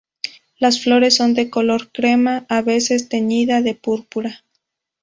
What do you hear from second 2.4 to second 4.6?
a veces teñida de púrpura.